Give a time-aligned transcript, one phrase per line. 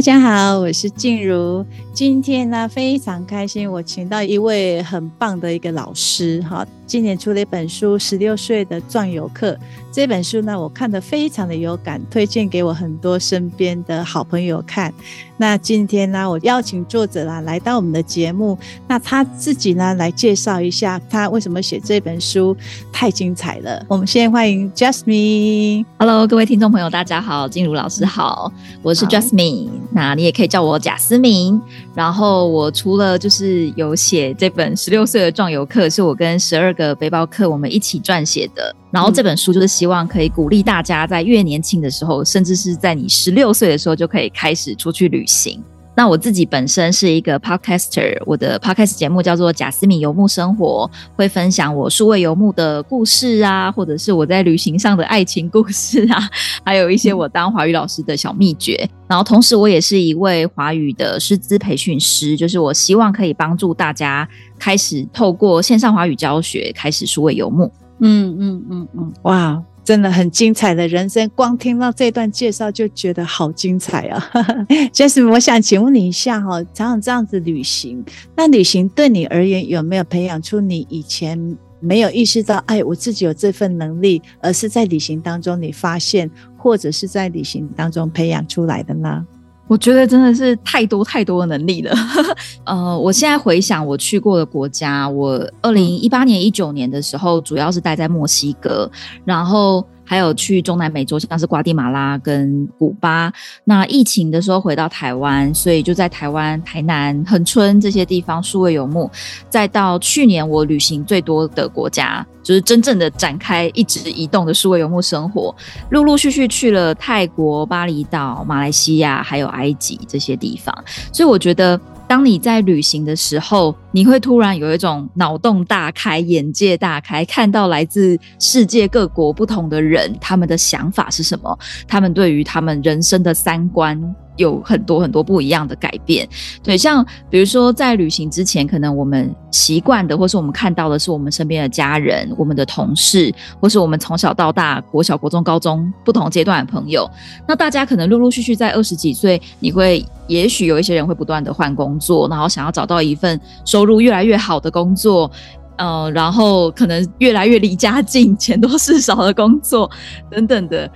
[0.00, 1.62] 大家好，我是静茹。
[1.92, 6.66] 今天呢，非常开心，我请到一位很棒的一个老师，哈。
[6.86, 9.52] 今年出了一本书《十六岁的壮游客》
[9.92, 14.94] 这本书呢，我看得非常的有感，推荐给我很多身边的好朋友看。
[15.36, 22.56] 那今天呢，我邀请作者啦来到我们的节目，那他自己呢来介绍一下他为什么写这本书，
[22.92, 23.84] 太精彩了。
[23.88, 25.84] 我们先欢迎 Jasmine。
[25.98, 28.52] Hello，各位听众朋友，大家好，静茹老师好，
[28.82, 31.60] 我是 Jasmine，那你也可以叫我贾思明。
[31.96, 36.94] 然后我除了就是有写这本《十六岁的壮游客》，是我跟十二个。
[37.00, 38.76] 背包客，我们一起撰写的。
[38.90, 45.62] 然后这本书就是希望可以鼓励大家，在越年轻的时候，甚至是在你十六岁的时候，就可以开始出去旅行。
[45.96, 56.30] 那我自己本身是一个 podcaster，我的 podcast 节目叫做《贾斯敏游牧生活》，会分享我数位游牧的故事啊，或者是我在旅行上的爱情故事啊，
[56.64, 58.88] 还有一些我当华语老师的小秘诀。
[59.08, 64.26] 然后同时，我也是一位华语的师资培训师，就是我希望可以帮助大家
[64.58, 67.70] 开始透过线上华语教学开始数位游牧。
[68.00, 69.62] 嗯嗯嗯嗯，哇！
[69.82, 74.30] 真的很精彩的人生，光听到这段介绍就觉得好精彩啊！
[74.92, 78.04] Jasmine，我想请问你一下哈，常常这样子旅行，
[78.36, 89.26] 那旅行对你而言有没有培养出你以前没有意识到，哎，我自己有这份能力，而是在旅行当中你发现，或者是在旅行当中培养出来的呢？
[89.70, 91.94] 我觉得真的是太多太多的能力了。
[92.66, 98.90] 呃，我现在回想我去过的国家，我二零一八年、一九年的时候，主要是待在墨西哥，
[99.24, 99.86] 然后。
[100.10, 103.32] 还有去中南美洲，像是瓜地马拉跟古巴。
[103.62, 109.08] 那疫情的时候回到台湾，所以就在台湾、台南、恒春这些地方数位游牧。
[109.48, 115.54] 再到去年我旅行最多的国家，就是真正的展开一直移动的数位游牧生活，
[115.90, 120.76] 陆陆续续去了泰国、巴厘岛、马来西亚，还有埃及这些地方。
[121.12, 121.80] 所以我觉得。
[122.10, 131.56] 当你在旅行的时候，你会突然有一种脑洞大开、眼界大开，看到来自世界各国不同的人，他们的想法是什么？
[131.86, 133.96] 他们对于他们人生的三观。
[134.36, 136.26] 有很多很多不一样的改变，
[136.62, 143.30] 对，像比如说在旅行之前，可能我们习惯的，或是我们看到的是我们身边的家人、我们的同事，
[143.60, 147.08] 或是我们从小到大国小、国中、高中不同阶段的朋友。
[147.46, 155.30] 那大家可能陆陆续续在二十几岁，你会也许有一些人会不断的换工作，然后想要找到一份收入越来越好的工作，
[155.76, 159.90] 呃，然后可能越来越离家近、钱多事少的工作
[160.30, 160.90] 等等的。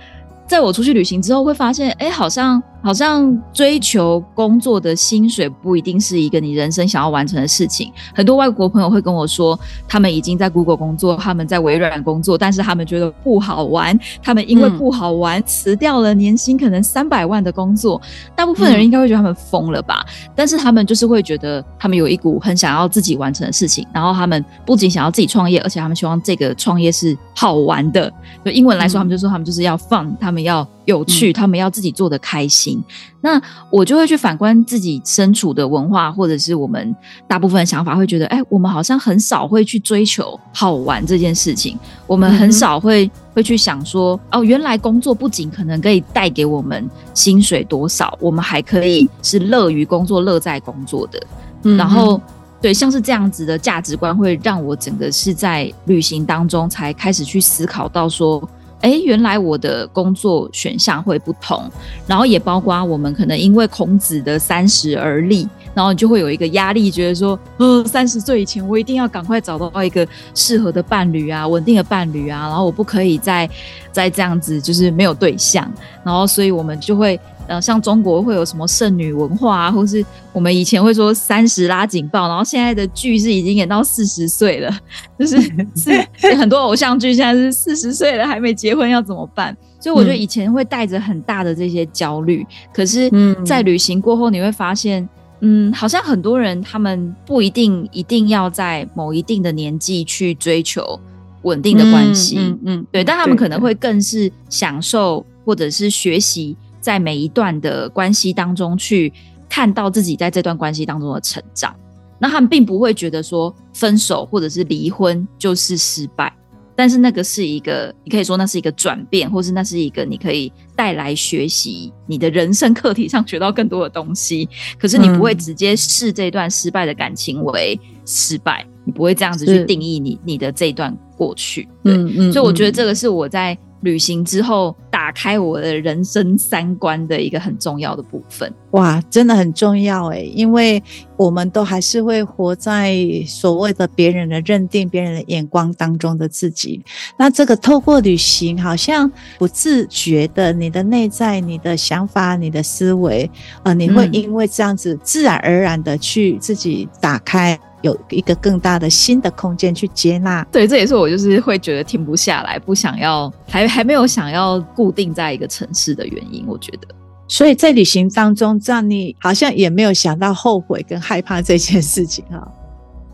[0.47, 2.59] 在我出去旅行之后，会发现，哎，好像。
[2.85, 7.91] 好像追求工作的薪水不一定是一个你人生想要完成的事情。
[8.13, 13.99] 很多外国朋友会跟我说，他们已经在 Google 工作，他们在微软工作，但是他们觉得不好玩。
[14.21, 17.99] 他们因为不好玩，辞掉了年薪可能三百万的工作。
[18.35, 20.05] 大部分的人应该会觉得他们疯了吧？
[20.35, 23.83] 但是他们就是会觉得，他们有一股很想要自己完成的事情。
[23.91, 28.13] 然后他们不仅想要自己创业，而且他们希望这个创业是好玩的。
[28.43, 32.74] 就英文来说，他们就说他们就是要 fun，他们要有趣，他们要自己做的开心。
[33.21, 36.95] 那我就会去反观自己身处的文化，或者是我们
[37.27, 41.77] 大部分的想法，会觉得，哎，我们好像很少会去追求好玩这件事情。
[42.07, 51.19] 我们很少会会去想说，哦，原来工作不仅可能可以带给我们薪水多少，我们还可以是乐于工作、乐在工作的。
[51.63, 52.21] 嗯然后，
[52.61, 58.47] 对，像是这样子的价值观，会让我整个是在旅行当中才开始去思考到说。
[58.85, 61.63] 哎，原来我的工作选项会不同，
[62.05, 73.49] 然后也包括我们可能因为孔子的三十而立，然后你就会有一个压力，觉得说，呃，三十岁以前我一定要赶快找到一个适合的伴侣啊，稳定的伴侣啊，然后我不可以再
[73.91, 75.67] 再这样子，就是没有对象，
[76.03, 77.19] 然后所以我们就会。
[77.47, 80.03] 呃，像中国会有什么剩女文化啊，或是
[80.33, 84.79] 我们以前会说三十拉警报，然后现在的剧是已经演到四十岁了，
[85.19, 85.39] 就是
[85.75, 86.05] 是
[86.35, 89.55] 很多偶像剧现在是四十岁了还没结婚要怎么办？
[89.79, 93.11] 所以我觉得以前会带着很大的这些焦虑，嗯、可是，
[93.45, 95.07] 在旅行过后你会发现，
[95.41, 100.99] 嗯，好像很多人他们不一定一定要在某一定的年纪去追求
[101.43, 106.57] 稳定的关系，嗯，嗯嗯对，但他们可能会更是享受或者是学习。
[106.85, 109.11] 在每一段的关系当中，去
[109.49, 111.75] 看到自己在这段关系当中的成长，
[112.19, 116.31] 那他们并不会觉得说分手或者是离婚就是失败，
[116.75, 124.47] 但是那个是一个，你可以说那是一个转变，或是那是一个你可以带来学习你的人生课题上学到更多的东西。
[124.77, 131.67] 可是你不会直接视这段失败的感情为失败，你不会这样子去定义你你的这段过去。
[131.83, 138.51] 对，嗯嗯，所以我觉得这个是我在旅行之后打开我的人生三观的一个很重要的部分。
[138.71, 140.83] 哇，真的很重要诶，因为
[141.15, 146.83] 我们都还是会活在所谓的别人的认定、别人的眼光当中的自己。
[147.17, 153.29] 那这个透过旅行，好像不自觉的，你的内在、你的想法、你的思维，
[153.63, 157.57] 呃，你会因为这样子自然而然的去自己打开。
[157.85, 166.43] 有一个更大的新的空间去接纳，对，这也是我就是会觉得停不下来，不想要，还还没有想要固定在一个城市的原因。
[166.47, 166.87] 我觉得，
[167.27, 172.51] 所以在旅行当中，这样你好像也没有想到后悔跟害怕这件事情哈。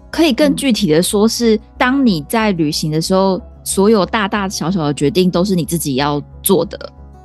[0.09, 6.77] 可以更具体的说，是当你在旅行的时候，所有大大小小的决定都是你自己要做的。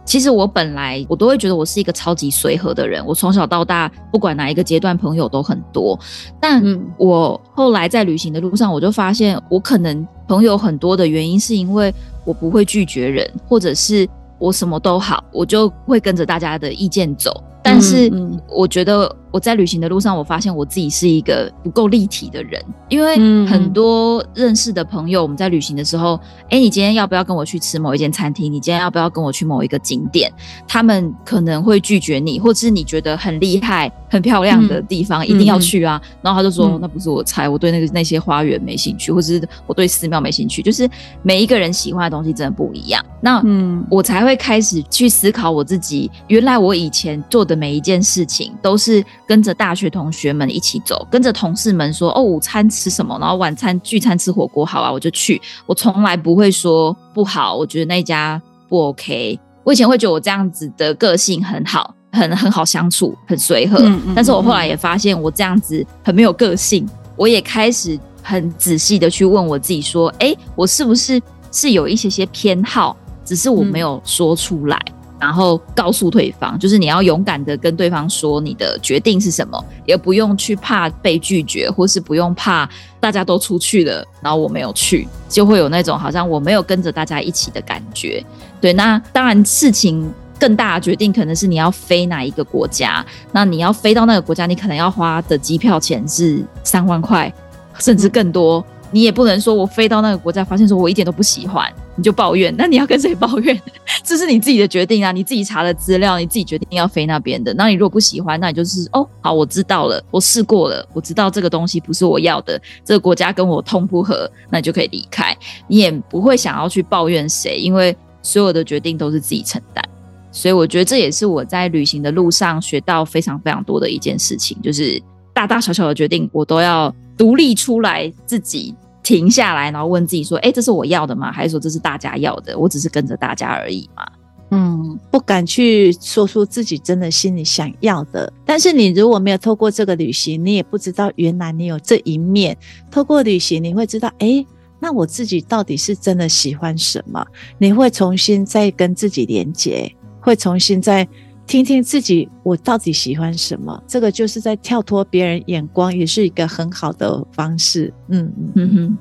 [0.07, 5.99] 其实我本来我都会觉得我是一个超级随和的人，我从小到大不管哪一个阶段朋友都很多，
[6.41, 6.63] 但
[6.97, 11.93] 我后来在旅行的路上，我就发现我可能朋友很多的原因是因为
[12.25, 14.09] 我不会拒绝人，或者是
[14.39, 17.43] 我什么都好，我就会跟着大家的意见走。
[17.67, 18.11] 但是
[18.49, 23.17] 我觉得我在旅行的路上，我发现我自己是一个不够立体的人，因为
[23.47, 26.19] 很多认识的朋友，我们在旅行的时候，
[26.49, 28.51] 哎，你今天要不要跟我去吃某一间餐厅？
[28.51, 30.33] 你今天要不要跟我去某一个景点？
[30.69, 36.01] 他们可能会拒绝你，或者是你觉得很厉害、很漂亮的地方一定要去啊。
[36.23, 40.89] 然后他就说：“那不是我猜，我对那个那些花园没兴趣，或者是我对寺庙没兴趣。”就是
[41.23, 43.05] 每一个人喜欢的东西真的不一样。
[43.21, 47.56] 那嗯，我才会开始去思考我自己，原来我以前做的。
[47.57, 55.41] 每一件事情都是跟着大学同学们一起走，跟着同事们说哦，午餐吃什么，然后晚餐聚餐吃火锅，好啊，我就去。
[55.67, 59.39] 我从来不会说不好，我觉得那家不 OK。
[59.65, 63.79] 我以前会觉得我这样子的个性很好，很很好相处，很随和。
[63.79, 64.15] 嗯嗯。
[64.15, 71.21] 但是我后来也发现我这样子很没有个性，我也开始很仔细的去问我自己说，哎，我是不是
[71.51, 74.81] 是有一些些偏好，只是我没有说出来。
[75.19, 82.69] 然后告诉对方，就是你要勇敢的跟对方说你的决定是什么，也不用去怕被拒绝，或是不用怕
[83.01, 88.25] 大家都出去了，然后我没有去，就会有那种好像我没有跟着大家一起的感觉。
[88.61, 97.33] 对，那当然事情更大的决定可能是你要飞哪一个国家，那你要飞到那个国家，你可能要花的机票钱是三万块，
[97.81, 98.65] 甚至更多。
[98.91, 102.55] 你也不能说我飞到那个国家，发现说我一点都不喜欢，你就抱怨。
[102.59, 103.61] 那你要跟谁抱怨？
[104.03, 107.53] 这是你自己的决定啊，你自己查的资料，你自己决定要飞那边的。
[107.55, 115.37] 那你如果不喜欢，那你就是哦，好，我知道了，我试过了，我知道这个东西不是我要的，这个国家跟我通不合，那你就可以离开。
[115.67, 119.85] 你也不会想要去抱怨谁，因为所有的决定都是自己承担。
[120.31, 125.03] 所以我觉得这也是我在旅行的路上学到非常非常多的一件事情，就是
[125.37, 126.93] 大大小小的决定我都要。
[127.19, 131.33] 独立出来，自己停下来，然后问自己说：“哎，这是我要的吗？
[131.33, 132.59] 还是说这是大家要的？
[132.59, 134.05] 我只是跟着大家而已嘛。”
[134.53, 138.31] 嗯，不敢去说出自己真的心里想要的。
[138.45, 142.55] 但是你如果没有透过这个旅行，你也不知道原来你有这一面。
[142.91, 144.45] 透过旅行，你会知道，哎，
[144.79, 147.27] 那我自己到底是真的喜欢什么？
[147.57, 151.09] 你会重新再跟自己连接，会重新再。
[151.47, 153.81] 听听自己，我到底喜欢什么？
[153.87, 157.93] 这个就是在跳脱别人眼光，也是一个很好的方式。
[158.09, 158.99] 嗯嗯嗯，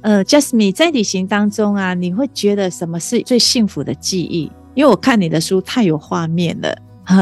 [0.00, 4.50] 呃，Jasmine 在旅行当中啊，你会觉得什么是最幸福的记忆？
[4.74, 6.76] 因为我看你的书太有画面了，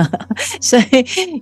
[0.61, 0.85] 所以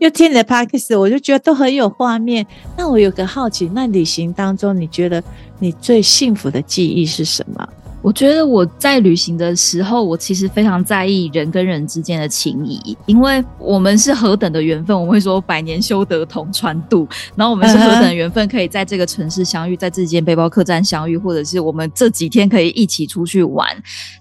[0.00, 2.44] 又听你的 Podcast，我就觉得都很有画面。
[2.76, 5.22] 那我有个好奇，那旅行当中，你觉得
[5.58, 7.68] 你最幸福的记忆是什么？
[8.02, 23.69] 我觉得我在旅行的时候，我其实非常在意人跟人之间的情谊，因为我们是何等的缘分，我们会说百年修得同船渡，然后我们是何等的缘分，可以在这个城市相遇，在这间背包客栈相遇，或者是我们这几天可以一起出去玩。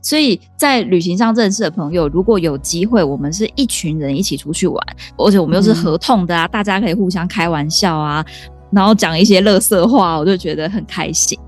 [0.01, 8.25] 所以在旅行上认识的朋友，如果有机会，我们是一群人一起出去玩，而且我们又是合同的啊，大家可以互相开玩笑啊，
[8.71, 11.39] 然后讲一些乐色话，我就觉得很开心。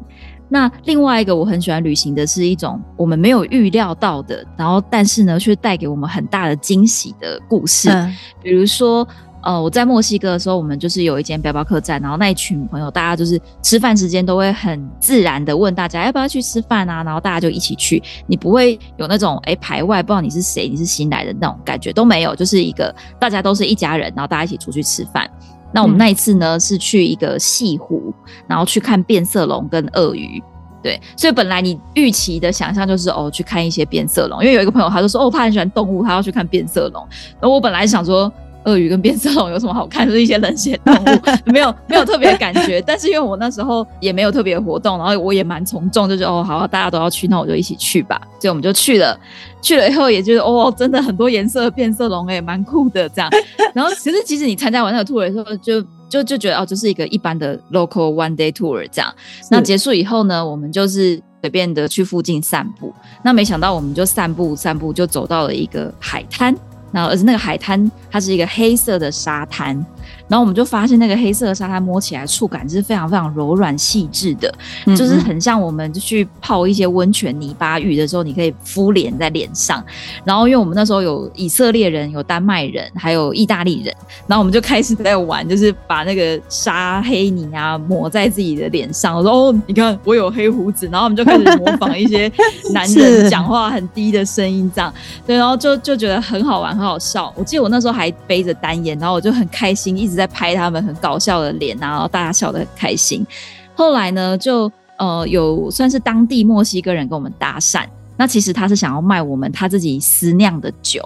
[0.53, 7.89] 那另外一个我很喜欢旅行的是一种我们没有预料到的，然后但是呢却带给我们很大的惊喜的故事。
[7.89, 9.07] 嗯、比如说，
[9.43, 25.31] 呃，我在墨西哥的时候，我们就是有一间背包客栈，然后那一群朋友，大家就是吃饭时间都会很自然的问大家要不要去吃饭啊，然后大家就一起去，你不会有那种哎排外，不知道你是谁，你是新来的那种感觉都没有，就是一个大家都是一家人，然后大家一起出去吃饭。
[25.73, 28.13] 那我们那一次呢，是去一个西湖，
[28.47, 30.41] 然后去看变色龙跟鳄鱼，
[30.83, 37.07] 对，所以本来你预期的想象就是哦，去看一些变色龙，因为有一个朋友他就说哦，他很喜欢动物，他要去看变色龙。
[37.39, 38.31] 然后我本来想说
[38.65, 40.07] 鳄鱼跟变色龙有什么好看？
[40.07, 41.19] 就是一些冷血动物，
[41.51, 42.81] 没有没有特别的感觉。
[42.85, 48.19] 但是因为我那时候也没有特别的活动，然后我也蛮从众，就是哦，好，大家都要去，那我就一起去吧。
[48.39, 49.19] 所以我们就去了，
[49.61, 53.29] 去了以后也觉得哦，真的很多颜色的变色龙也蛮酷的这样。
[53.73, 59.13] 然后其实其实你参加完那个 tour 的时候，就就就觉得哦，就是一个一般的 local one day tour 这样。
[59.49, 62.93] 那结束以后呢，我们就是随便的去附近散步。
[63.23, 66.55] 那没想到我们就散步散步，就走到了一个海滩。
[66.91, 69.85] 然后，而且那个海滩它是一个黑色的沙滩，
[70.31, 74.47] 然后我们就发现那个黑色的沙滩摸起来触感是非常非常柔软细致的，
[74.87, 79.83] 嗯嗯，就是很像我们去泡一些温泉泥巴浴的时候，你可以敷脸在脸上。
[80.23, 83.93] 然后，因为我们那时候有以色列人、有丹麦人、还有意大利人，
[84.25, 89.17] 然后我们就开始在玩，就是把那个沙黑泥啊抹在自己的脸上。
[89.17, 92.31] 我说：“哦，你看我有黑胡子。”然后我们就开始模仿一些
[92.73, 94.93] 男人讲话很低的声音，这样
[95.27, 96.71] 对，然后就就觉得很好玩。
[96.71, 103.25] 很好笑，我记得我那时候还背着单眼，然后我就很开心，一直在拍他们很搞笑的脸，然后大家笑得很开心。
[103.73, 107.85] 后来呢，就呃有算是当地墨西哥人跟我们搭讪，
[108.17, 111.01] 那其实他是想要卖我们他自己私酿的酒，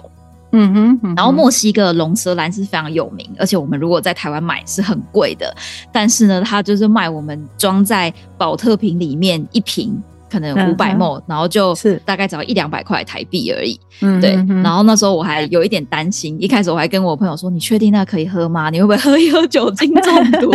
[0.52, 1.14] 嗯哼，嗯哼。
[1.14, 5.54] 然后墨西哥龙舌兰是非常有名，而且我们如果在台湾买是很贵的，
[5.92, 10.02] 但是呢，他就是卖我们装在保特瓶里面一瓶。
[10.30, 13.78] 可能五百 ml，然后就是大概只要一两百块台币而已。
[14.00, 14.32] 嗯，对。
[14.62, 18.70] 然后那时候我还有一点担心，一开始我还跟我朋友说：“你确定那可以喝吗？
[18.70, 20.50] 你会不会喝一喝酒精中毒？”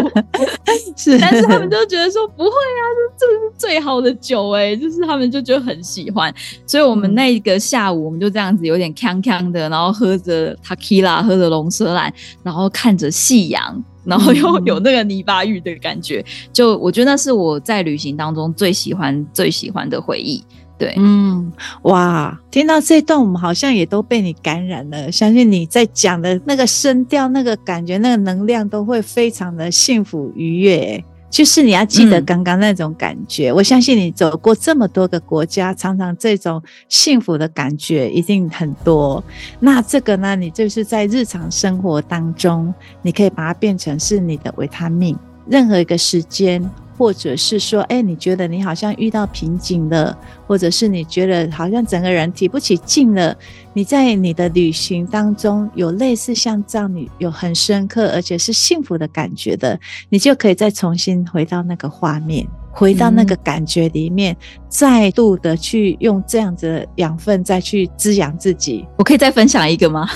[0.95, 2.83] 是，但是他们就觉得说不会啊，
[3.17, 6.33] 这这是最好的酒哎、欸，就是他们就觉得很喜欢。
[6.67, 12.13] 所以我们那个下午我们就这样子有点康康的，然后喝着 Tequila，喝着龙舌兰，
[12.43, 13.83] 然后看着夕阳。
[14.03, 20.43] 然后又有那个泥巴浴的感觉，嗯、就我觉得那是我在旅行当中最喜欢、最喜欢的回忆。
[20.77, 21.51] 对，嗯，
[21.83, 25.11] 哇，听到这段，我们好像也都被你感染了。
[25.11, 31.03] 相信你在讲的那个声调、那个感觉、那个能量，都会非常的幸福愉悦。
[31.31, 39.23] 就是你要记得刚刚那种感觉，嗯，我相信你走过这么多个国家，常常这种幸福的感觉一定很多。
[39.61, 42.71] 那这个呢，你就是在日常生活当中，
[43.01, 45.17] 你可以把它变成是你的维他命，
[45.47, 46.69] 任何一个时间。
[46.97, 53.35] 或者是说，哎，你觉得你好像遇到瓶颈了，或者是你觉得好像整个人提不起劲了，
[53.73, 59.79] 你在你的旅行当中有类似像这样，你有很深刻而且是幸福的感觉的，
[60.09, 62.45] 你就可以再重新回到那个画面。
[62.71, 64.37] 回到那个感觉里面，嗯、
[64.69, 68.87] 再度的去用这样子的养分再去滋养自己。
[68.97, 70.07] 我可以再分享一个吗？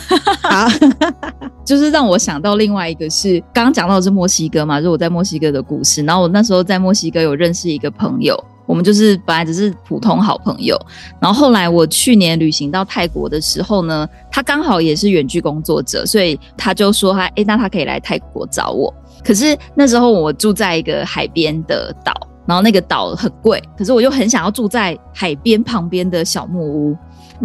[0.41, 0.67] 好，
[1.65, 6.03] 就是让我想到另外一个是刚刚讲到的是墨西哥嘛，就是我在墨西哥的故事。
[6.03, 10.79] 然后我那时候在墨西哥有认识一个朋友，我们就是本来只是普通好朋友。
[11.19, 18.93] 然后后来我去年旅行到泰国的时候呢，他刚好也是远距工作者，所以他就说他哎，那他可以来泰国找我。
[19.23, 22.13] 可是那时候我住在一个海边的岛。
[22.45, 26.97] 然后那个岛很贵，可是我就很想要住在海边旁边的小木屋，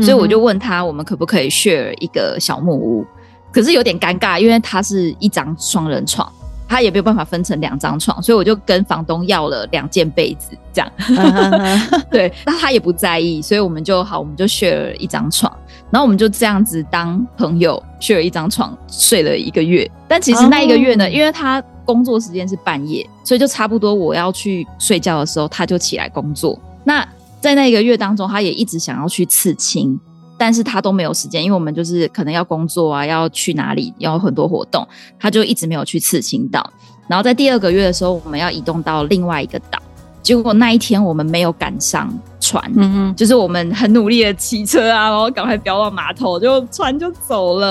[0.02, 3.06] 所以我就问他，我们可不可以 share 一个小木屋？
[3.50, 6.30] 可是有点尴尬，因为它是一张双人床，
[6.68, 10.92] 他也没有办法分成两张床，所以我就跟房东要了两件被子，这样。
[12.12, 15.50] 对，那他也不在意，所以我们就好，我们就 share 一张床，
[15.90, 19.90] 然后我们就这样子当朋友 share 一张床睡了一个月。
[20.06, 21.62] 但其实那一个月呢，因为他。
[21.92, 26.56] 工作时间是半夜，所以就差不多我要去睡觉的时候，他就起来工作。
[26.84, 27.04] 那
[27.40, 29.98] 在那一个月当中，他也一直想要去刺青，
[30.38, 34.86] 但是他都没有时间，因为我们就是可能要工作啊，要去哪里，要很多活动，
[35.18, 36.64] 他就一直没有去刺青岛。
[37.08, 39.80] 然后在第二个月的时候，我们要移动到另外一个岛，
[40.22, 47.70] 结果那一天我们没有赶上船，嗯嗯，就是我们很努力的骑车啊，然后赶快飙到码头，就船就走了，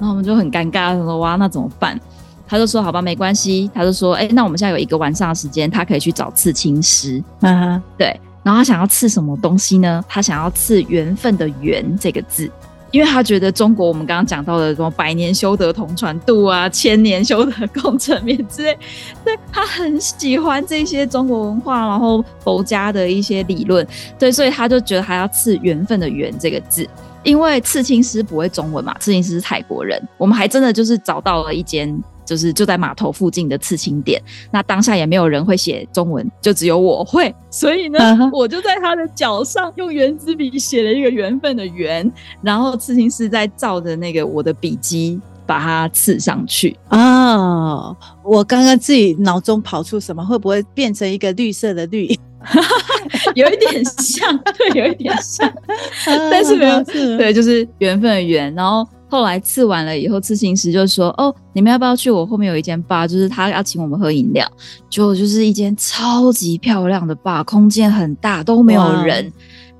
[0.00, 2.00] 然后我们就很尴尬，说哇，那怎么办？
[2.48, 8.18] 他就说：“好吧，没关系。”他就说：“哎、欸，那我们现在有一个晚上的时间，他可以去找刺青师。”嗯，对。
[8.42, 10.02] 然后他想要刺什么东西呢？
[10.08, 12.50] 他想要刺“缘分”的“缘”这个字，
[12.90, 18.78] 因为他觉得中国我们刚刚讲到的什么“百年修得同船渡”啊，“千年修得共枕眠”之类，
[19.22, 23.86] 对，他很喜欢这些中国文化，然后佛家的一些理论，
[24.18, 26.88] 对，所以他就觉得他要刺“缘分”的“缘”这个字，
[27.24, 30.02] 因为刺青师不会中文嘛，刺青师是泰国人。
[30.16, 32.02] 我们还真的就是找到了一间。
[32.28, 38.30] 就是就在码头附近的刺青店，那当下也没有人会写中文，就只有我会，所以呢，uh -huh.
[38.36, 47.86] 我就在他的脚上用圆珠笔写了一个缘分的缘，然后刺青师在照着那个我的笔迹把它刺上去啊。
[47.86, 52.14] Oh, 我刚刚自己脑中跑出什么，会不会变成一个绿色的绿？
[53.34, 55.50] 有一点像，对，有一点像，
[56.30, 56.84] 但是没有，
[57.16, 58.86] 对，就是缘分的缘，然后。
[59.10, 64.46] 后来刺完了以后，刺青师就说：“哦，你们要不要去我后面有一间 bar，就是他要请我们喝饮料，
[64.90, 69.24] 就就是一间超级漂亮的 bar，空间很大，都没有人。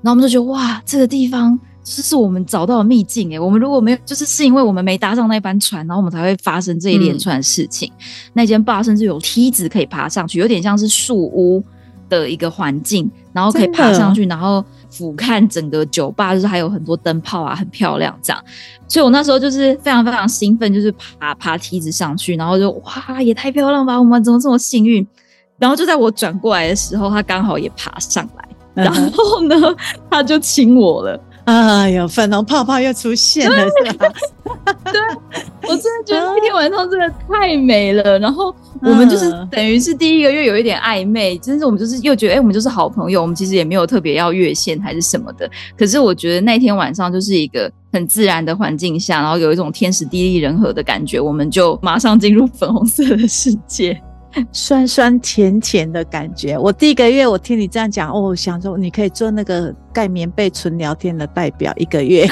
[0.01, 7.87] 然后我们就觉得哇，这个地方就是是我们找到的秘境诶，我们如果没有，就是是因为我们没搭上那班船，然后我们才会发生这一连串的事情。
[7.99, 11.63] 嗯、那间 bar 甚至有梯子可以爬上去，有点像是树屋
[12.09, 18.43] 的一个环境，然后可以爬上去，然后。”俯瞰整个酒吧，就是还有很多灯泡啊，很漂亮这样。
[18.87, 23.99] 所以我那时候就是非常非常兴奋，就是爬爬梯子上去，然后就哇，也太漂亮吧！
[23.99, 25.05] 我们怎么这么幸运？
[25.57, 29.55] 然后就在我转过来的时候，他刚好也爬上来，然后呢，
[30.09, 31.19] 他就亲我了。
[31.45, 34.07] 哎呦，粉红泡泡又出现了，是吧？
[34.85, 34.99] 对，
[35.69, 38.17] 我真的觉得那天晚上真的太美了。
[38.19, 43.21] 然后我们就是等于是第一个月有一点暧昧，真是我们就是又觉得，哎、欸，我们就是好朋友。
[43.21, 45.49] 我们其实也没有特别要越线还是什么的。
[45.77, 54.01] 可是我觉得那天晚上就是一个很自然的环境下，然后有一种天时地利人和的感觉，我们就马上进入粉红色的世界。
[54.51, 56.55] 酸酸甜甜的感觉。
[56.55, 62.29] 我第一个月，我听你这样讲，哦，我想说你可以做那个盖棉被纯聊天的代表一个月，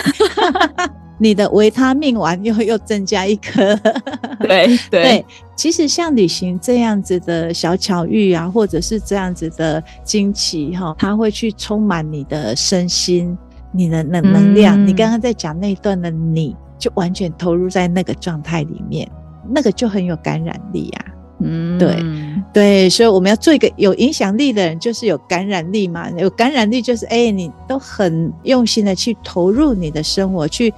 [1.17, 3.75] 你的维他命丸又又增加一颗。
[4.39, 13.37] 对对，对，其实像旅行这样子的小巧遇啊，或者是这样子的惊奇哈，它会去充满你的身心，
[13.71, 14.77] 你的能能量。
[14.83, 19.09] 嗯、你刚刚在讲那一段的你，就完全投入在那个状态里面，
[19.49, 21.05] 那个就很有感染力啊。
[21.39, 22.03] 嗯，对
[22.51, 26.09] 对，所以我们要做一个有影响力的人，就是有感染力嘛。
[26.17, 30.73] 有感染力就是，哎，你都很用心的去投入你的生活，去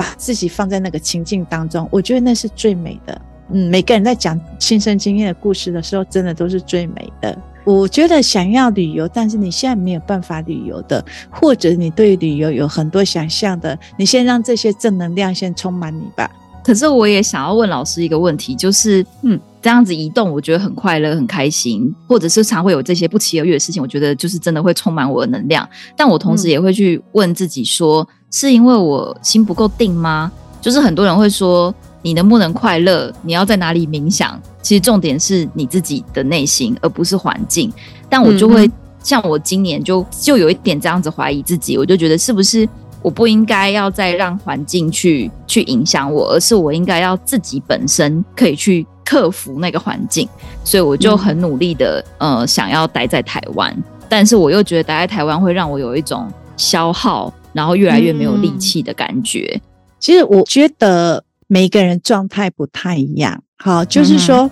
[0.00, 1.86] 把自己放在那个情境当中。
[1.90, 3.20] 我觉得那是最美的。
[3.52, 7.36] 嗯，每个人在讲亲身经验的故事的时候，真的都是最美的。
[7.66, 16.30] 我觉得想要旅游，但是你现在没有办法旅游的，或者你对旅游有很多想象的，你先让这些正能量先充满你吧。
[16.64, 19.38] 可是我也想要问老师一个问题，就是，嗯。
[19.62, 25.68] 这样子移动，我觉得很快乐、很开心，或者是常会有这些不期而遇的事情，我觉得就是真的会充满我的能量。
[25.94, 30.30] 但我同时也会去问自己说，嗯、是因为我心不够定吗？
[30.60, 33.12] 就是很多人会说，你能不能快乐？
[33.22, 34.40] 你要在哪里冥想？
[34.62, 37.72] 其实重点是你自己的内心，而不是环境。
[38.08, 42.68] 但我就会、嗯、像我今年就就有一点这样子怀疑自己，我就觉得是不是
[43.02, 48.86] 我不应该要再让环境去去影响我，而是我应该要自己本身可以去。
[49.02, 50.28] 克服那个环境，
[50.62, 53.76] 所以我就很努力的，嗯、呃，想要待在台湾，
[54.08, 59.50] 但是我又觉得待在台湾会让我有一种消耗，然后越来越没有力气的感觉。
[59.54, 59.60] 嗯、
[59.98, 64.46] 其实我觉得每个人状态不太一样，好，就是说。
[64.46, 64.50] 嗯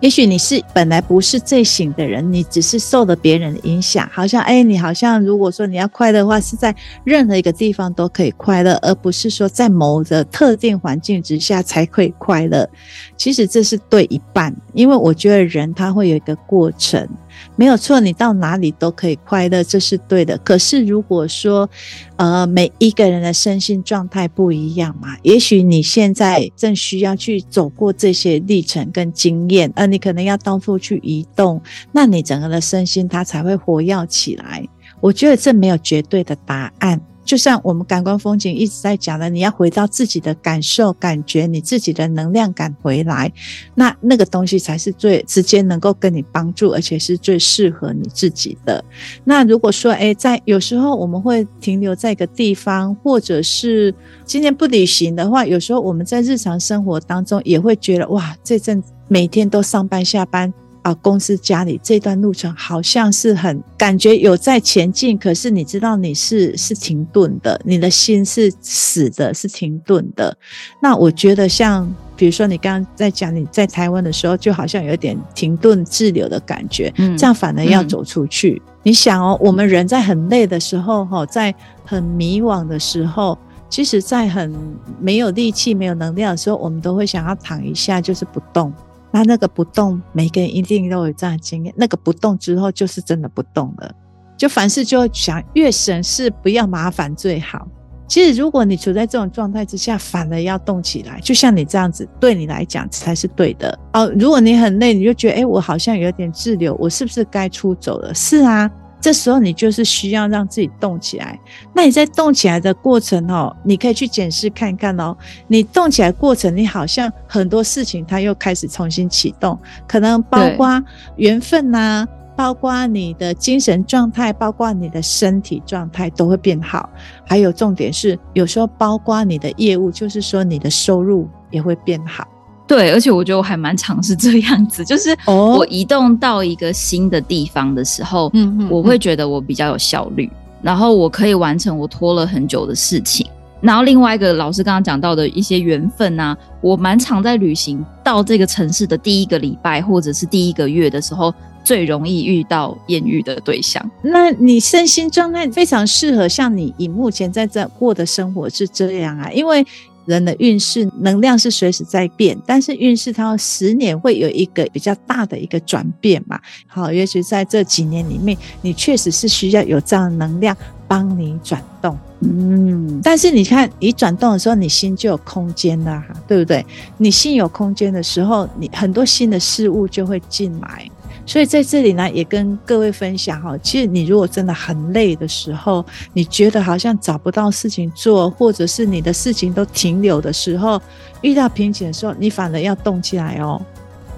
[0.00, 12.68] 也许你是本来不是这型的人，你只是受了别人的影响，好像哎，你好像如果说你要快乐的话，是在任何一个地方都可以快乐，而不是说在某个特定环境之下才可以快乐。
[13.16, 17.08] 其实这是对一半，因为我觉得人他会有一个过程。
[17.56, 20.36] 没有错，你到哪里都可以快乐，这是对的。
[20.38, 21.68] 可是如果说，
[22.16, 31.60] 呃，每一个人的身心状态不一样嘛，也许你现在正需要去走过这些历程跟经验，而你可能要到处去移动，
[31.92, 34.66] 那你整个的身心它才会活跃起来。
[35.00, 37.00] 我觉得这没有绝对的答案。
[37.24, 43.32] 就像我们感官风景一直在讲的，你要回到自己的感受、感觉，你自己的能量感回来，
[43.74, 48.84] 那那个东西才是最直接能够跟你帮助，而且是最适合你自己的。
[49.24, 60.52] 那如果说，诶，在有时候我们会停留在一个地方，或者是今天不旅行的话，有时候我们在日常生活当中也会觉得，哇，这阵每天都上班下班。
[60.84, 70.36] 啊，公司家里这段路程好像是很感觉有在前进，可是你知道你是是停顿的，你的心是死的，是停顿的。
[70.82, 78.62] 那我觉得像比如说你刚刚在讲你在台湾的时候，就好像有点停顿滞留的感觉，嗯，这样反而要走出去。
[78.66, 83.38] 嗯，你想哦，我们人在很累的时候，哈，在很迷惘的时候，
[83.70, 84.54] 其实在很
[85.00, 88.70] 没有力气、没有能量的时候，我们都会想要躺一下，就是不动。
[89.14, 91.72] 那那个不动，每个人一定都有这样的经验。
[91.76, 93.94] 那个不动之后，就是真的不动了。
[94.36, 97.64] 就凡事就想越省事，不要麻烦最好。
[98.08, 101.20] 其实，如果你处在这种状态之下，反而要动起来。
[101.20, 103.78] 就像你这样子，对你来讲才是对的。
[103.92, 108.12] 哦，如果你很累，你就觉得，哎，我好像有点滞留，我是不是该出走了？
[108.12, 108.68] 是啊。
[109.04, 111.38] 这时候你就是需要让自己动起来。
[111.74, 115.14] 那你在动起来的过程哦，你可以去检视看看哦。
[115.46, 120.82] 你动起来过程，你好像很多事情它又开始重新启动，可能包括
[121.16, 126.88] 缘分呐、啊，包括你的精神状态，包括你的身体状态都会变好。
[127.26, 132.26] 还有重点是，有时候包括你的业务，就是说你的收入也会变好。
[132.74, 140.28] 对，而且我觉得我还蛮尝试这样子，就是我移动到一个新的地方的时候，嗯嗯，我会觉得我比较有效率，
[140.60, 143.24] 然后我可以完成我拖了很久的事情。
[143.60, 151.32] 然后另外一个老师刚刚讲到的一些缘分啊，我蛮常在旅行到这个城市的第一个礼拜或者是第一个月的时候，
[151.62, 153.88] 最容易遇到艳遇的对象。
[154.02, 159.64] 那你身心状态非常适合像你以目前在这过的生活是这样啊，因为
[160.06, 166.38] 人的运势能量是随时在变，但是运势它十年会有一个比较大的一个转变嘛。
[166.66, 171.98] 好，也许在这几年里面，你确实是需要有这样的能量帮你转动。
[172.20, 176.64] 嗯，但是你看，你转动的时候，你心就有空间了，对不对？
[176.96, 180.88] 你心有空间的时候，你很多新的事物就会进来。
[181.26, 190.80] 所以在这里呢，也跟各位分享哈，其实你如果真的很累的时候，你觉得好像找不到事情做，或者是你的事情都停留的时候，
[191.22, 193.60] 遇到瓶颈的时候，你反而要动起来哦，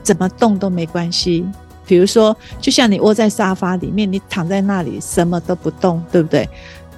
[0.03, 1.45] 怎么动都没关系。
[1.87, 6.49] 比如说，就像你窝在沙发里面，你躺在那里什么都不动，对不对？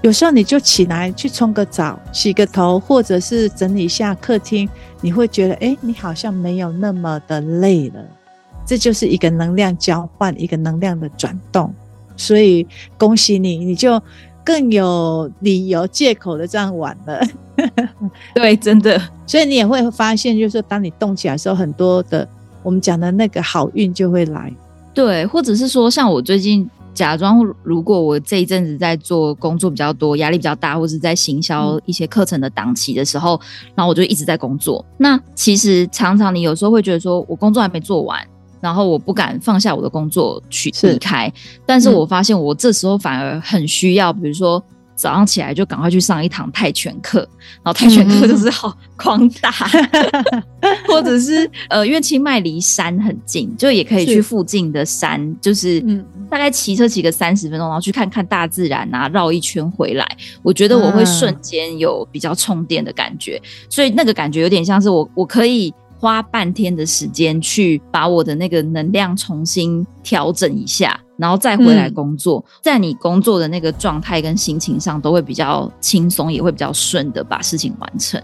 [0.01, 4.67] 有时候你就起来去冲个澡、洗个头，或者是整理一下客厅，
[5.03, 8.01] 你会觉得，哎，你好像没有那么的累了。
[8.69, 11.73] 这就是一个能量交换，一个能量的转动。
[12.19, 12.67] 所以
[12.99, 13.99] 恭喜你，你就
[14.45, 17.19] 更有理由、借口的这样玩了。
[18.37, 19.01] 对，真的。
[19.27, 22.29] 所以你也会发现，就是当你动起来的时候，很多的
[22.63, 24.53] 我们讲的那个好运就会来。
[24.93, 26.69] 对，或者是说，像我最近。
[26.95, 34.85] 假装如果我这一阵子在做工作比较多，压力比较大，或者在行销一些课程的档期的时候，嗯，然后我就一直在工作。
[34.97, 38.21] 那其实常常你有时候会觉得说，我工作还没做完，
[38.61, 41.33] 然后我不敢放下我的工作去离开。
[41.67, 44.63] 但是我发现我这时候反而很需要，比如说。
[44.99, 47.21] 早上起来就赶快去上一堂泰拳课，
[47.63, 49.49] 然后泰拳课就是好狂打，
[50.59, 55.81] 嗯、 或者是呃，因为清迈离山很近，就也可以去附近的山，就是
[56.29, 60.05] 大概骑车骑个三十分钟，然后去看看大自然啊，绕一圈回来，
[60.43, 63.41] 我觉得我会瞬间有比较充电的感觉，
[63.71, 65.73] 所以那个感觉有点像是我我可以。
[65.99, 78.23] 花半天的时间去把我的那个能量重新调整一下，然后再回来工作，嗯、在你工作的那个状态跟心情上都会比较轻松，也会比较顺的把事情完成。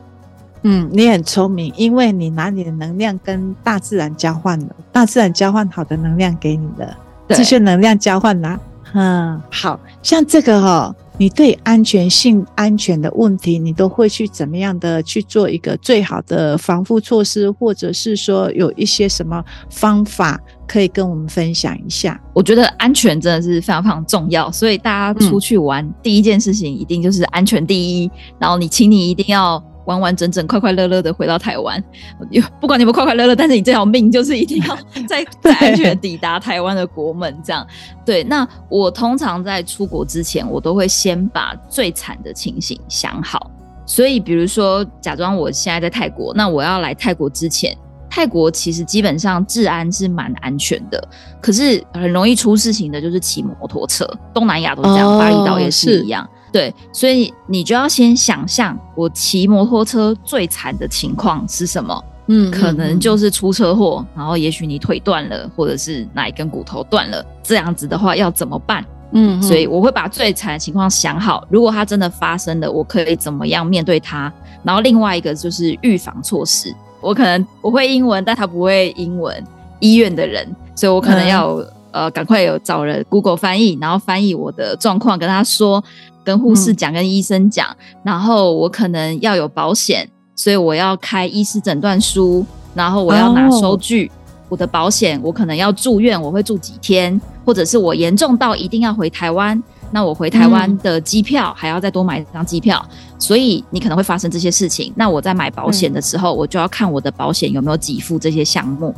[0.62, 6.96] 嗯，你很聪明，因为你拿你的能量跟大自然交换了，大自然交换好的能量给你的，
[7.28, 8.58] 这些能量交换啦。
[8.92, 10.96] 嗯，好像这个哈、哦。
[11.16, 22.20] 你对安全性、安全的问题，你都会去怎么样的去做一个最好的防护措施，或者是说有一些什么方法可以跟我们分享一下？
[22.32, 28.10] 我觉得安全真的是非常非常重要，所以大家出去玩，嗯、第一件事情一定就是安全第一。
[28.38, 29.62] 然后你，请你一定要。
[29.86, 31.82] 完完整整、快快乐乐的回到台湾，
[32.60, 37.36] 不管你们快快乐乐，但是你这条命就是一定要在 在安全抵达台湾的国门。
[37.44, 37.66] 这样
[38.04, 38.24] 对。
[38.24, 43.50] 那我通常在出国之前，我都会先把最惨的情形想好。
[43.86, 47.76] 所以，比如说，假装我现在在泰国，那我要来泰国之前，
[48.08, 51.06] 泰国其实基本上治安是蛮安全的，
[51.38, 54.08] 可是很容易出事情的就是骑摩托车。
[54.32, 56.26] 东南亚都是这样，哦、巴厘岛也是一样。
[56.54, 62.04] 对，所以你就要先想象我骑摩托车最惨的情况是什么？
[62.28, 68.84] 嗯，可能就是出车祸，嗯、然后也许你腿断了，或者是哪一根骨头断了，这样子的话要怎么办？
[69.10, 74.32] 嗯，所以我会把最惨的情况想好，如果它真的发生了，我可以怎么样面对它？
[74.62, 79.42] 然后另外一个就是预防措施，我可能我会英文，但他不会英文，
[79.80, 85.82] 医院的人，所以我可能要、嗯、呃赶快有找人 Google 翻译，然后翻译我的状况，跟他说。
[86.24, 94.06] 跟护士讲，跟医生讲，嗯，然后我可能要有保险，所以我要开医师诊断书，然后我要拿收据。
[94.06, 94.12] 哦，
[94.50, 99.60] 我的保险，我可能要住院，我会住几天，或者是我严重到一定要回台湾，
[99.90, 104.92] 那我回台湾的机票还要再多买一张机票，嗯，所以你可能会发生这些事情。
[104.94, 108.94] 那我在买保险的时候，嗯，我就要看我的保险有没有给付这些项目。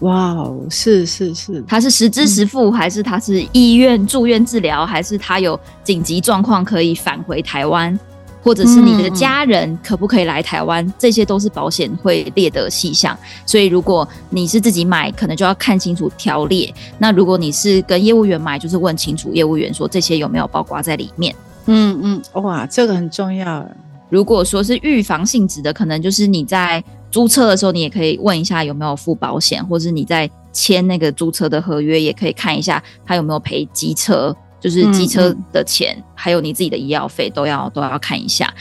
[0.00, 7.98] 哇哦，是是是，他是实支实付，还是他是医院住院治疗，还是他有紧急状况可以返回台湾，
[8.42, 10.92] 或者是你的家人可不可以来台湾？
[10.98, 13.16] 这些都是保险会列的细项。
[13.46, 16.70] 所以如果你是自己买，可能就要看清楚条列。
[16.98, 21.34] 那如果你是跟业务员买，就是问清楚业务员说这些有没有包括在里面。
[21.64, 23.66] 嗯嗯，哇，这个很重要。
[24.10, 26.84] 如果说是预防性质的，可能就是你在。
[27.10, 38.52] 租车的时候，你也可以问一下有没有付保险，或是你在签那个租车的合约，也可以看一下他有没有赔机车，就是机车的钱，嗯嗯、还有你自己的医药费都要都要看一下。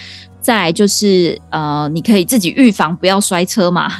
[0.45, 3.91] 再来就是呃，你可以自己预防不要摔车嘛，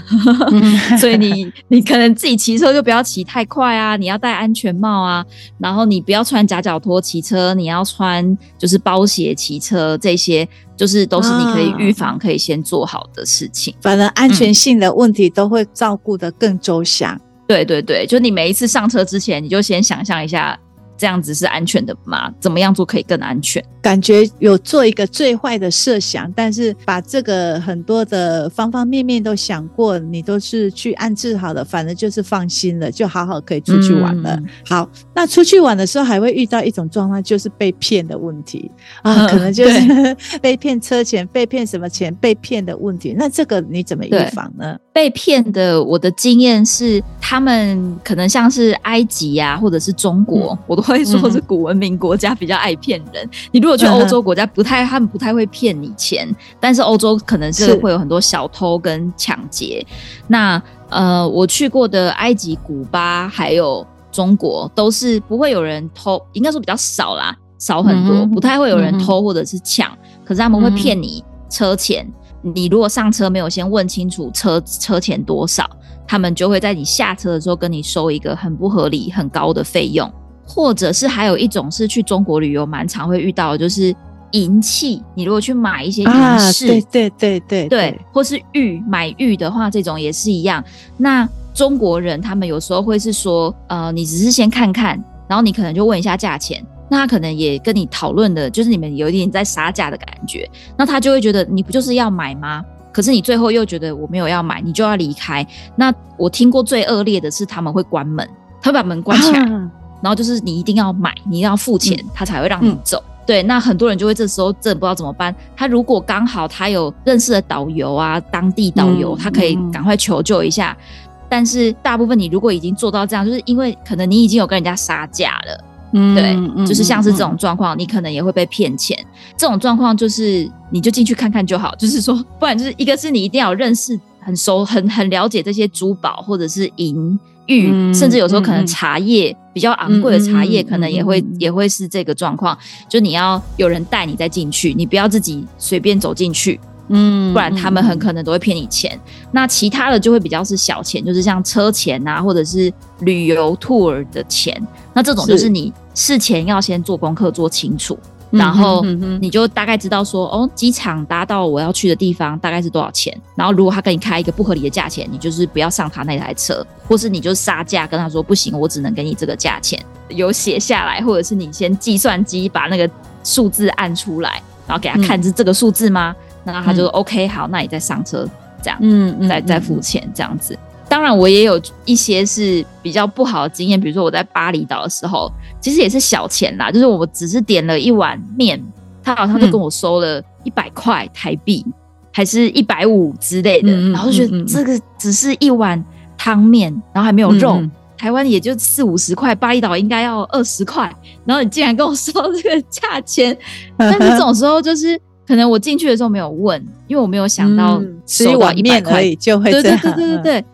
[1.01, 5.25] 所以你你可能自己骑车就不要骑太快啊，你要戴安全帽啊，
[5.57, 13.73] 然后你不要穿夹脚拖骑车，你要穿就是包鞋骑车，这些就是都是你可以预防、可以先做好的事情。
[13.81, 17.19] 反正安全性的问题都会照顾得更周详。
[17.47, 20.55] 对对对，就你每一次上车之前，你就先想象一下。
[20.97, 22.31] 这样子是安全的吗？
[22.39, 23.63] 怎么样做可以更安全？
[23.81, 34.31] 感觉有做一个最坏的设想，但是把这个很多的方方面面都想过，你都是去安置好了，反正就是放心了，就好好可以出去玩了。
[34.37, 38.71] 嗯、好，那出去玩的时候还会遇到一种状况，就是被骗的问题
[39.03, 43.13] 啊，可能就是 被骗车钱、被骗什么钱、被骗的问题。
[43.15, 44.75] 那这个你怎么预防呢？
[44.91, 50.84] 被骗的，我的经验是，他们可能像是埃及呀、啊，或者是中国，嗯、我都。
[50.85, 53.29] 会说是古文明国家比较爱骗人。
[53.51, 56.27] 你如果去欧洲国家，不太他们不太会骗你钱，
[56.59, 59.85] 但是欧洲可能是会有很多小偷跟抢劫。
[60.27, 69.91] 那呃，我去过的埃及、古巴还有中国，都是不会有人偷，应该说比较少啦，少很多，不太会有人偷或者是抢。
[70.23, 72.07] 可是他们会骗你车钱，
[72.41, 75.69] 你如果上车没有先问清楚车车钱多少，
[76.07, 80.11] 他们就会在你下车的时候跟你收一个很不合理、很高的费用。
[80.45, 83.95] 或者是还有一种是去中国旅游蛮常会遇到的，就是
[84.31, 85.01] 银器。
[85.15, 90.63] 你如果去买一些银饰，啊，对对对对对，或是玉买玉的话，这种也是一样。
[90.97, 102.63] 那中国人他们有时候会是说，呃，你只是先看看，然后你可能就问一下价钱，那他可能也跟你讨论的，就是你们有一点在杀价的感觉，那他就会觉得你不就是要买吗？
[102.91, 105.45] 可是你最后又觉得我没有要买，你就要离开。
[105.75, 108.25] 那我听过最恶劣的是他们会关门，
[108.61, 109.39] 他会把门关起来。
[109.39, 112.97] 啊然后就是你一定要买，你一定要付钱，嗯、他才会让你走。
[112.97, 115.35] 嗯、对，那很多人就会这时候真的不知道怎么办。
[115.55, 120.77] 他如果刚好他有认识的导游啊，当地导游，嗯、他可以赶快求救一下。
[120.79, 128.97] 嗯、但是大部分你如果已经做到这样，就是因为可能你已经有跟人家杀价了，嗯，对，就是像是这种状况，嗯、你可能也会被骗钱。
[129.35, 137.19] 这种状况就是你就进去看看就好， 就是说，不然就是一个是你一定要认识很熟、很很了解这些珠宝或者是银。
[137.47, 142.57] 玉，嗯、甚至有时候可能茶叶、嗯、比较昂贵的茶叶，可能也会、嗯、也会是这个状况。
[142.89, 148.91] 就你要有人带你再进去，你不要自己随便走进去，嗯，不然他们很可能都会骗你钱。
[148.95, 154.59] 嗯、那其他的就会比较是小钱，就是像车钱啊，或者是旅游 tour 的钱。
[154.93, 157.97] 那这种就是你事前要先做功课做清楚。
[158.37, 158.83] 然后
[159.19, 163.15] 你就大概知道说，哦，机场搭到我要去的地方大概是多少钱。
[163.35, 172.89] 然后如果他跟你开一个不合理的价钱，你就是不要上他那台车，或是你就杀价跟他说不行，我只能给你这个价钱，有写下来，或者是你先计算机把那个
[173.23, 176.15] 数字按出来，然后给他看是这个数字吗？
[176.43, 178.27] 那他就 OK，好，那你再上车，
[178.61, 180.57] 这样，嗯，再再付钱这样子。
[180.95, 185.29] 当然，我也有一些是比较不好的经验，比如说我在巴厘岛的时候，
[185.59, 188.63] 其实也是小钱啦，就是我只是点了一碗面，
[189.03, 191.73] 他好像就跟我收了一百块台币，嗯、
[192.13, 195.83] 还是一百五之类的，嗯、然后就觉得这个只是一碗
[196.17, 200.89] 汤面，然后还没有肉，嗯、台湾也就四五十块，巴厘岛应该要二十块，
[201.25, 203.37] 然后你竟然跟我说这个价钱，
[203.77, 210.45] 但是这种时候就是可能我进去的时候没有问，因为我没有想到吃一碗面而已就会对对对对对。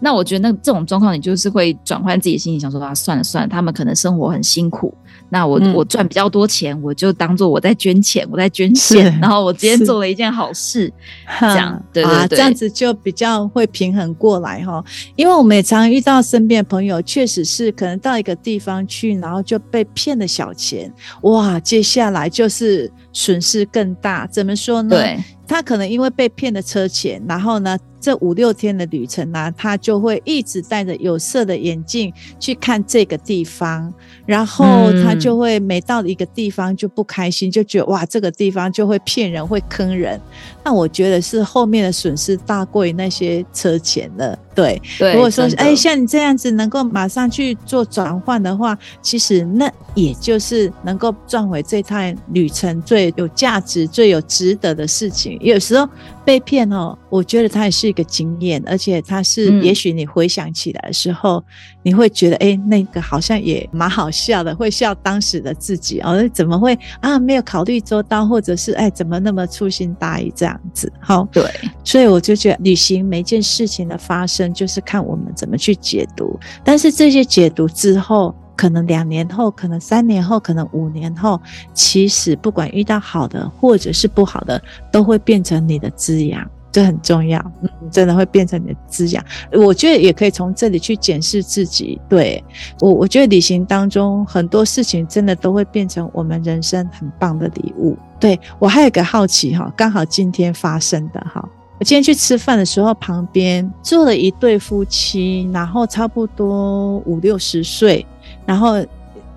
[0.00, 4.92] 那我觉得那这种状况，你就是会转换自己的心情，想说啊，算了算了，他们可能生活很辛苦。
[5.32, 10.92] 那我、嗯、我赚比较多钱，我就当做我在捐钱，我在捐献，然后我今天做了一件好事，
[11.38, 14.82] 这样对对对、啊，这样子就比较会平衡过来哈。
[15.14, 24.26] 因为我们也常遇到身边的朋友，确实是可能到一个地方去，然后就被骗了小钱，哇，接下来就是损失更大。
[24.26, 24.96] 怎么说呢？
[24.96, 27.76] 对，他可能因为被骗了车钱，然后呢？
[28.02, 33.92] 这五六天的旅程呢、啊，他就会一直戴着有色的眼镜去看这个地方，
[34.24, 40.18] 然后他就会每到一个地方就不开心，就觉得哇，这个地方就会骗人，会坑人。
[40.64, 44.38] 那我觉得是后面的损失大过于那些车钱了。
[44.52, 55.38] 对，对如果说哎，像你这样子能够马上去做转换的话，其实那也就是能够赚回这趟旅程最有价值、最有值得的事情。
[55.40, 55.88] 有时候
[56.24, 61.44] 被骗哦，我觉得它也是一个经验，而且它是也许你回想起来的时候，嗯、
[61.84, 70.92] 你会觉得哎，那个好像也蛮好笑的，会笑当时的自己哦，怎么会啊没有考虑周到，或者是哎怎么那么粗心大意这样子？
[71.00, 71.44] 好，对，
[71.84, 74.52] 所以我就觉得旅行每件事情的发生。
[74.52, 76.38] 就是看我们怎么去解读。
[76.64, 81.40] 但是这些解读之后，可能两年后，可能三年后，可能五年后，
[81.72, 86.48] 其实不管遇到好的或者是不好的，都会变成你的滋养。
[86.72, 89.24] 这很重要，嗯，真的会变成你的滋养。
[89.52, 92.00] 我觉得也可以从这里去检视自己。
[92.08, 92.42] 对，
[92.80, 97.96] 我，我觉得旅行当中很多事情真的都会变成我们人生很棒的礼物。
[98.18, 101.46] 对，我还有一个好奇哈，刚好今天发生的哈，
[101.78, 108.06] 我今天去吃饭的时候，旁边坐了一对夫妻，然后差不多五六十岁，
[108.46, 108.84] 然后。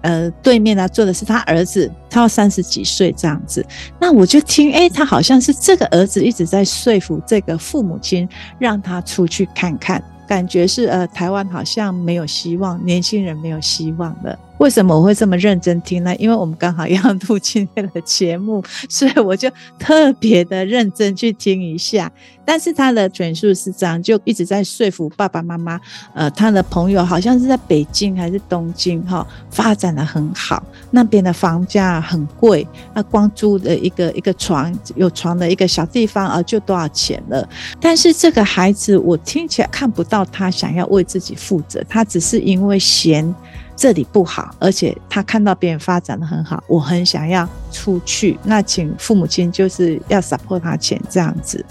[0.04, 3.66] 呃，对面呢坐的是他儿子，他要三十几岁这样子。
[4.00, 10.04] 那我就听，诶，他好像是这个儿子一直在说服这个父母亲，让他出去看看。
[10.26, 14.40] 感觉是呃，台湾好像没有希望，年轻人没有希望了。
[14.60, 16.16] 为什么我会这么认真听呢？
[16.16, 22.12] 因为我们刚好要录今天的节目， 所以我就特别的认真去听一下。
[22.46, 25.80] 但是他的转述是这样，就一直在说服爸爸妈妈。
[26.14, 30.62] 呃，他的朋友好像是在北京还是东京哈，发展得很好，
[30.92, 37.48] 那边的房价很贵，那光租的一个一个床，有床的一个小地方啊，就多少钱了？
[37.80, 43.34] 但是这个孩子，我听起来看不到他想要为自己负责，他只是因为嫌。
[43.76, 48.38] 这里不好，而且他看到别人发展得很好，我很想要出去。
[48.44, 51.64] 那请父母亲就是要 support 他钱这样子，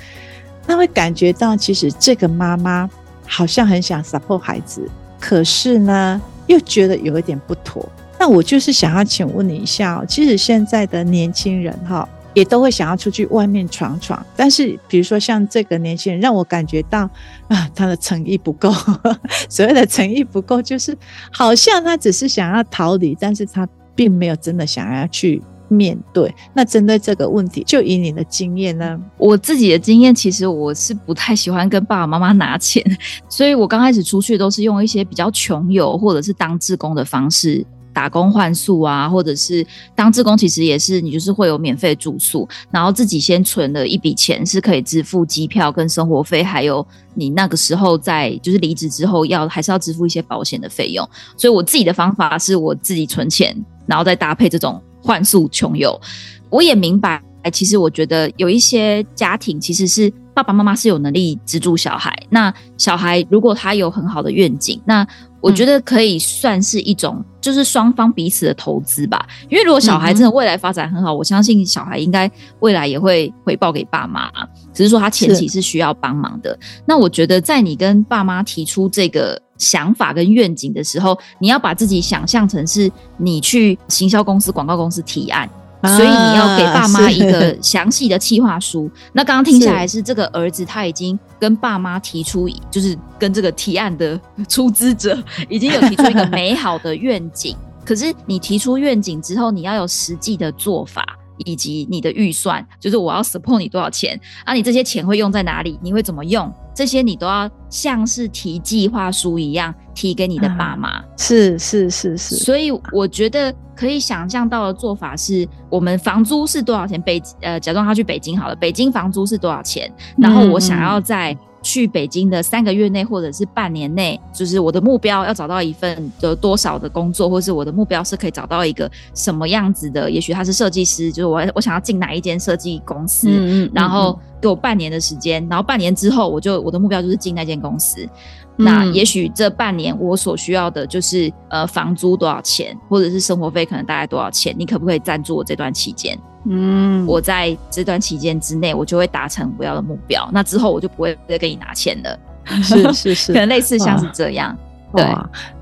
[0.66, 2.88] 那会感觉到其实这个妈妈
[3.26, 4.88] 好像很想 support 孩子，
[5.20, 7.88] 可是呢又觉得有一点不妥。
[8.18, 12.08] 那我就是想要请问你一下哦，其实现在的年轻人哈。
[12.34, 17.08] 也都会想要出去外面闯闯，但是比如说像这个年轻人，让我感觉到
[17.48, 18.72] 啊，他的诚意不够。
[19.48, 20.96] 所谓的诚意不够，就是
[21.30, 26.34] 好像他只是想要逃离，但是他并没有真的想要去面对。
[26.54, 28.98] 那针对这个问题，就以你的经验呢？
[29.18, 32.82] 我自己的经验，其实我是不太喜欢跟爸爸妈妈拿钱，
[33.28, 37.64] 所以我刚开始出去都是用一些比较穷游或者是当志工的方式。
[37.92, 51.08] 打工换宿啊，或者是当志工，其实也是你就是会有免费住宿，然后自己先存了一笔钱，是可以支付机票跟生活费，还有你那个时候在就是离职之后要还是要支付一些保险的费用。
[51.36, 56.00] 所以我自己的方法是我自己存钱，然后再搭配这种换宿穷游。
[56.48, 65.06] 我也明白，其实我觉得有一些家庭其实是爸爸妈妈是有能力资助小孩，那小孩如果他有很好的愿景，那
[65.40, 69.26] 我觉得可以算是一种，就是双方彼此的投资吧。
[69.50, 74.30] 因为如果小孩真的未来发展很好，我相信小孩应该未来也会回报给爸妈。
[74.72, 76.58] 只是说他前期是需要帮忙的。
[76.86, 85.50] 那我觉得在你跟爸妈提出这个想法跟愿景的时候，你要把自己想象成是你去行销公司、广告公司提案。
[85.82, 88.90] 所以你要给爸妈一个 详细的企划书。
[89.12, 94.18] 那刚刚听下来是这个儿子他已经跟爸妈提出，就是跟这个提案的
[94.48, 97.56] 出资者已经有提出一个 美好的愿景。
[97.84, 101.04] 可是你提出愿景之后，你要有实际的做法。
[101.38, 105.78] 以及你的预算，就是我要 support 你多少钱，啊，你这些钱会用在哪里？
[105.82, 106.52] 你会怎么用？
[106.74, 111.00] 这些你都要像是提计划书一样提给你的爸妈。
[111.00, 111.04] 嗯。
[111.18, 112.36] 是是是是。
[112.36, 117.00] 所以我觉得可以想象到的做法是，我们房租是多少钱？
[117.02, 119.92] 北呃，假装他去北京好了，北京房租是多少钱？
[120.16, 121.36] 然后我想要在。
[121.62, 138.06] 去北京的三个月内，或者是半年内，就是我的目标要找到一份的多少的工作，或是我的目标是可以找到一个什么样子的，也许他是设计师，就是我我想要进哪一间设计公司，嗯嗯嗯，然后给我半年的时间，然后半年之后，我就我的目标就是进那间公司。
[138.56, 146.18] 那也许这半年我所需要的就是呃房租多少钱，或者是生活费可能大概多少钱，你可不可以赞助我这段期间？
[146.48, 150.28] 嗯，我在这段期间之内，我就会达成我要的目标。
[150.32, 152.18] 那之后我就不会再跟你拿钱了。
[152.62, 154.56] 是是是， 可能类似像是这样。
[154.94, 155.06] 对，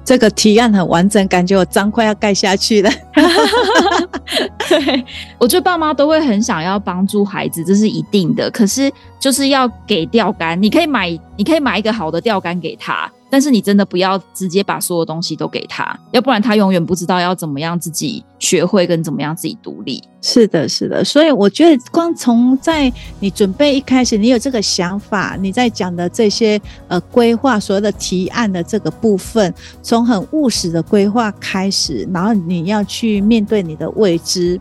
[0.05, 2.91] 这个提案很完整，感觉我章快要盖下去了。
[4.69, 5.05] 对，
[5.39, 8.51] 我觉得爸妈都会很想要帮助孩子，这是一定的。
[8.51, 13.11] 可是就是要给钓竿，你可以买，你可以买一个好的钓竿给他。
[13.31, 20.03] 但是你真的不要直接把所有东西都给他，要不然他永远不知道要怎么样自己学会跟怎么样自己独立。
[20.21, 21.03] 是的，是的。
[21.03, 34.61] 所以我觉得，光从在你准备一开始，你有这个想法，你在讲的这些呃规划，所有的提案的这个部分，从很务实的规划开始，然后你要去面对你的未知。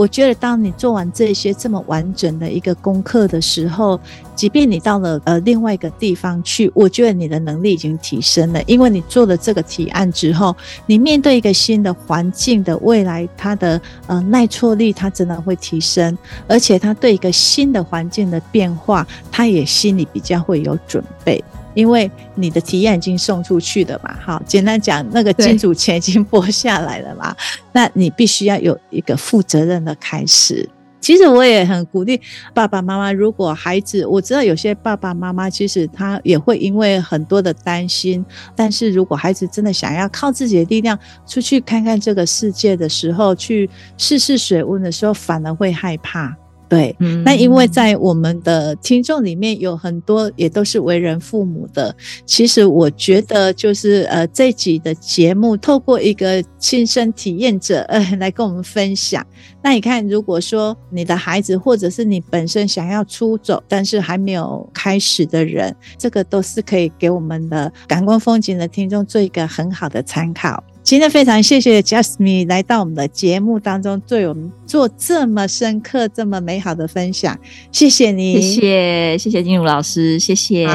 [0.00, 4.00] 我觉得，当你做完这些这么完整的一个功课的时候，
[4.34, 16.16] 即便你到了呃另外一个地方去，我觉得你的能力已经提升了，因为你做了这个提案之后，你面对一个新的环境的未来，它的呃耐挫力它真的会提升，
[16.48, 21.44] 而且他对一个新的环境的变化，他也心里比较会有准备。
[21.74, 27.34] 因为你的提案已经送出去了嘛，好，简单讲，那个金主钱已经拨下来了嘛，
[27.72, 30.68] 那你必须要有一个负责任的开始。
[31.00, 32.20] 其实我也很鼓励
[32.52, 38.22] 爸爸妈妈，如果孩子，我知道有些爸爸妈妈其实他也会因为很多的担心，
[38.54, 40.96] 但是如果孩子真的想要靠自己的力量
[41.26, 46.36] 出去看看这个世界的时候，去试试水温的时候，反而会害怕。
[46.70, 51.94] 对，嗯那因为在我们的听众里面有很多也都是为人父母的。
[52.24, 59.26] 其实我觉得就是呃这一集的节目，透过一个亲身体验者呃来跟我们分享。
[59.60, 70.62] 那你看，如果说你的孩子或者是你本身想要出走，但是还没有开始的人，这个都是可以给我们的感官风景的听众做一个很好的参考。
[70.82, 77.38] 今天非常谢谢 Jasmine 来到我们的节目当中，对我们做这么深刻、这么美好的分享，
[77.70, 80.66] 谢谢你，谢谢谢谢金如老师，谢谢。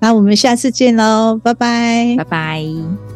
[0.00, 3.13] 那我们下次见喽，拜拜，拜拜。